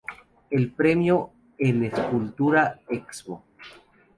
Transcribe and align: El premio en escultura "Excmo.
El 0.49 0.71
premio 0.71 1.29
en 1.59 1.83
escultura 1.83 2.79
"Excmo. 2.89 3.45